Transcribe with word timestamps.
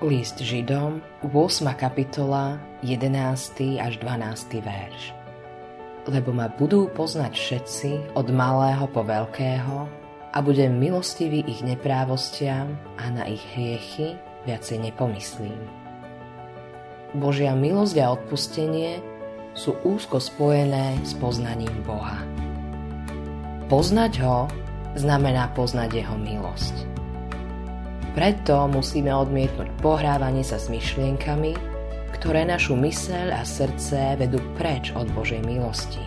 List 0.00 0.40
Židom, 0.40 1.04
8. 1.28 1.76
kapitola, 1.76 2.56
11. 2.80 3.76
až 3.76 4.00
12. 4.00 4.64
verš. 4.64 5.12
Lebo 6.08 6.32
ma 6.32 6.48
budú 6.48 6.88
poznať 6.88 7.36
všetci 7.36 8.16
od 8.16 8.32
malého 8.32 8.88
po 8.88 9.04
veľkého 9.04 9.76
a 10.32 10.38
budem 10.40 10.72
milostivý 10.80 11.44
ich 11.44 11.60
neprávostiam 11.60 12.80
a 12.96 13.12
na 13.12 13.28
ich 13.28 13.44
hriechy 13.52 14.16
viacej 14.48 14.88
nepomyslím. 14.88 15.60
Božia 17.12 17.52
milosť 17.52 18.00
a 18.00 18.16
odpustenie 18.16 19.04
sú 19.52 19.76
úzko 19.84 20.16
spojené 20.16 20.96
s 21.04 21.12
poznaním 21.12 21.76
Boha. 21.84 22.24
Poznať 23.68 24.16
ho 24.24 24.48
znamená 24.96 25.52
poznať 25.52 25.92
jeho 25.92 26.16
milosť. 26.16 26.99
Preto 28.10 28.66
musíme 28.66 29.14
odmietnúť 29.14 29.70
pohrávanie 29.78 30.42
sa 30.42 30.58
s 30.58 30.66
myšlienkami, 30.66 31.54
ktoré 32.18 32.42
našu 32.42 32.74
myseľ 32.74 33.38
a 33.38 33.46
srdce 33.46 34.18
vedú 34.18 34.42
preč 34.58 34.90
od 34.98 35.06
Božej 35.14 35.40
milosti. 35.46 36.02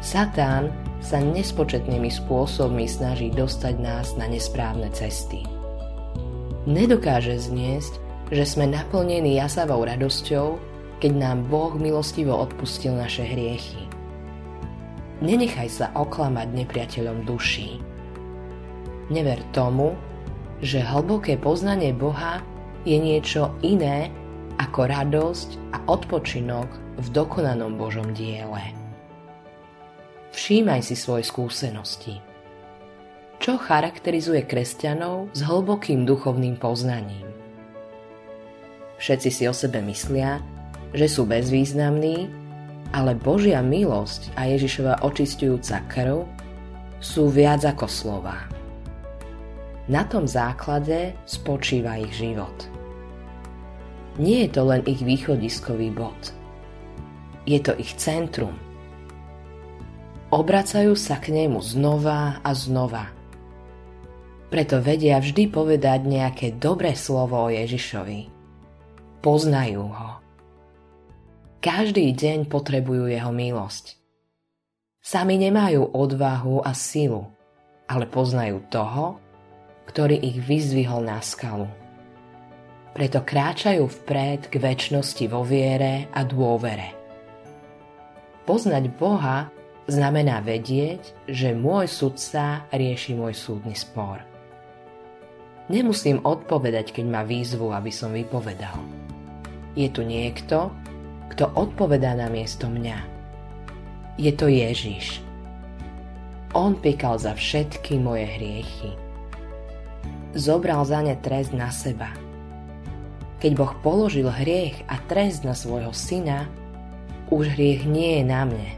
Satán 0.00 0.72
sa 1.02 1.20
nespočetnými 1.20 2.08
spôsobmi 2.08 2.88
snaží 2.88 3.28
dostať 3.34 3.74
nás 3.82 4.16
na 4.16 4.30
nesprávne 4.30 4.88
cesty. 4.94 5.44
Nedokáže 6.64 7.36
zniesť, 7.40 8.00
že 8.30 8.44
sme 8.46 8.70
naplnení 8.70 9.36
jasavou 9.36 9.82
radosťou, 9.82 10.60
keď 11.02 11.12
nám 11.18 11.50
Boh 11.50 11.74
milostivo 11.74 12.36
odpustil 12.36 12.94
naše 12.94 13.26
hriechy. 13.26 13.90
Nenechaj 15.20 15.68
sa 15.68 15.86
oklamať 15.98 16.48
nepriateľom 16.52 17.28
duší. 17.28 17.80
Never 19.12 19.40
tomu, 19.52 19.98
že 20.60 20.84
hlboké 20.84 21.40
poznanie 21.40 21.96
Boha 21.96 22.44
je 22.84 22.96
niečo 22.96 23.52
iné 23.64 24.12
ako 24.60 24.88
radosť 24.88 25.48
a 25.72 25.76
odpočinok 25.88 26.68
v 27.00 27.06
dokonanom 27.16 27.80
Božom 27.80 28.12
diele. 28.12 28.76
Všímaj 30.36 30.84
si 30.84 30.94
svoje 30.94 31.24
skúsenosti. 31.26 32.20
Čo 33.40 33.56
charakterizuje 33.56 34.44
kresťanov 34.44 35.32
s 35.32 35.40
hlbokým 35.40 36.04
duchovným 36.04 36.60
poznaním? 36.60 37.24
Všetci 39.00 39.30
si 39.32 39.48
o 39.48 39.54
sebe 39.56 39.80
myslia, 39.88 40.44
že 40.92 41.08
sú 41.08 41.24
bezvýznamní, 41.24 42.28
ale 42.92 43.16
Božia 43.16 43.64
milosť 43.64 44.36
a 44.36 44.44
Ježišova 44.44 45.00
očistujúca 45.08 45.80
krv 45.88 46.28
sú 47.00 47.32
viac 47.32 47.64
ako 47.64 47.88
slova. 47.88 48.59
Na 49.88 50.04
tom 50.04 50.28
základe 50.28 51.16
spočíva 51.24 51.96
ich 51.96 52.12
život. 52.18 52.68
Nie 54.20 54.44
je 54.44 54.50
to 54.52 54.62
len 54.68 54.84
ich 54.84 55.00
východiskový 55.00 55.88
bod. 55.94 56.36
Je 57.48 57.56
to 57.62 57.72
ich 57.80 57.96
centrum. 57.96 58.52
Obracajú 60.28 60.92
sa 60.92 61.16
k 61.16 61.32
nemu 61.32 61.58
znova 61.64 62.38
a 62.44 62.50
znova. 62.52 63.08
Preto 64.50 64.82
vedia 64.82 65.22
vždy 65.22 65.46
povedať 65.48 66.04
nejaké 66.04 66.58
dobré 66.58 66.98
slovo 66.98 67.38
o 67.38 67.48
Ježišovi. 67.48 68.28
Poznajú 69.22 69.84
ho. 69.88 70.10
Každý 71.60 72.12
deň 72.16 72.50
potrebujú 72.50 73.08
jeho 73.08 73.30
milosť. 73.30 74.00
Sami 75.00 75.40
nemajú 75.40 75.96
odvahu 75.96 76.60
a 76.60 76.76
silu, 76.76 77.30
ale 77.88 78.04
poznajú 78.04 78.64
toho, 78.68 79.16
ktorý 79.90 80.22
ich 80.22 80.38
vyzdvihol 80.38 81.02
na 81.02 81.18
skalu. 81.18 81.66
Preto 82.94 83.26
kráčajú 83.26 83.90
vpred 83.90 84.46
k 84.46 84.54
väčšnosti 84.62 85.26
vo 85.26 85.42
viere 85.42 86.06
a 86.14 86.22
dôvere. 86.22 86.94
Poznať 88.46 88.86
Boha 88.94 89.50
znamená 89.90 90.38
vedieť, 90.46 91.26
že 91.26 91.58
môj 91.58 91.90
sudca 91.90 92.70
rieši 92.70 93.18
môj 93.18 93.34
súdny 93.34 93.74
spor. 93.74 94.22
Nemusím 95.70 96.22
odpovedať, 96.22 96.94
keď 96.94 97.06
ma 97.10 97.22
výzvu, 97.26 97.74
aby 97.74 97.90
som 97.90 98.14
vypovedal. 98.14 98.78
Je 99.74 99.90
tu 99.90 100.06
niekto, 100.06 100.70
kto 101.34 101.50
odpovedá 101.54 102.14
na 102.14 102.30
miesto 102.30 102.66
mňa. 102.66 102.98
Je 104.18 104.30
to 104.34 104.50
Ježiš. 104.50 105.22
On 106.54 106.74
pikal 106.74 107.18
za 107.22 107.34
všetky 107.34 108.02
moje 108.02 108.26
hriechy 108.26 109.09
zobral 110.34 110.84
za 110.86 111.02
ne 111.02 111.16
trest 111.18 111.50
na 111.54 111.70
seba. 111.70 112.10
Keď 113.40 113.52
Boh 113.56 113.72
položil 113.80 114.28
hriech 114.28 114.84
a 114.86 115.00
trest 115.08 115.48
na 115.48 115.56
svojho 115.56 115.96
syna, 115.96 116.46
už 117.32 117.56
hriech 117.56 117.88
nie 117.88 118.20
je 118.20 118.24
na 118.26 118.42
mne. 118.44 118.70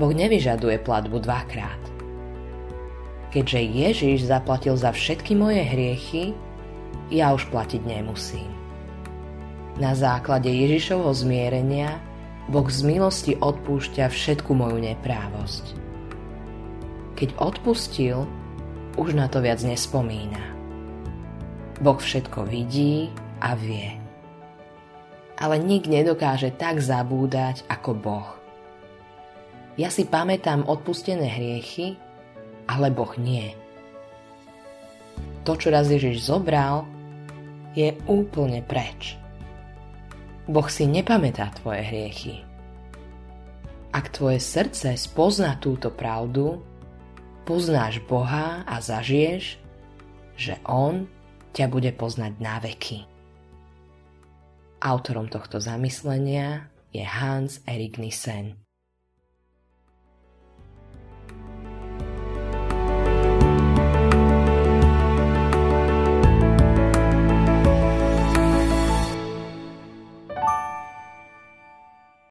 Boh 0.00 0.12
nevyžaduje 0.12 0.80
platbu 0.80 1.20
dvakrát. 1.20 1.82
Keďže 3.32 3.60
Ježiš 3.60 4.18
zaplatil 4.28 4.76
za 4.80 4.92
všetky 4.92 5.36
moje 5.36 5.60
hriechy, 5.60 6.32
ja 7.12 7.36
už 7.36 7.52
platiť 7.52 7.84
nemusím. 7.84 8.48
Na 9.76 9.92
základe 9.92 10.48
Ježišovho 10.48 11.12
zmierenia 11.12 12.00
Boh 12.48 12.64
z 12.64 12.80
milosti 12.86 13.36
odpúšťa 13.36 14.08
všetku 14.08 14.54
moju 14.56 14.80
neprávosť. 14.80 15.76
Keď 17.20 17.28
odpustil, 17.36 18.24
už 18.96 19.12
na 19.16 19.28
to 19.28 19.44
viac 19.44 19.60
nespomína. 19.60 20.40
Boh 21.80 22.00
všetko 22.00 22.48
vidí 22.48 23.12
a 23.40 23.52
vie. 23.52 24.00
Ale 25.36 25.60
nik 25.60 25.84
nedokáže 25.84 26.48
tak 26.56 26.80
zabúdať 26.80 27.68
ako 27.68 27.90
Boh. 27.92 28.28
Ja 29.76 29.92
si 29.92 30.08
pamätám 30.08 30.64
odpustené 30.64 31.28
hriechy, 31.28 32.00
ale 32.64 32.88
Boh 32.88 33.12
nie. 33.20 33.52
To, 35.44 35.52
čo 35.52 35.68
raz 35.68 35.92
Ježiš 35.92 36.24
zobral, 36.24 36.88
je 37.76 37.92
úplne 38.08 38.64
preč. 38.64 39.20
Boh 40.48 40.66
si 40.72 40.88
nepamätá 40.88 41.52
tvoje 41.60 41.84
hriechy. 41.84 42.40
Ak 43.92 44.16
tvoje 44.16 44.40
srdce 44.40 44.96
spozná 44.96 45.60
túto 45.60 45.92
pravdu, 45.92 46.64
poznáš 47.46 48.02
Boha 48.10 48.66
a 48.66 48.82
zažiješ, 48.82 49.62
že 50.34 50.58
On 50.66 51.06
ťa 51.54 51.70
bude 51.70 51.94
poznať 51.94 52.32
na 52.42 52.58
veky. 52.58 53.06
Autorom 54.82 55.30
tohto 55.30 55.62
zamyslenia 55.62 56.68
je 56.90 57.06
Hans 57.06 57.62
Erik 57.64 58.02
Nissen. 58.02 58.65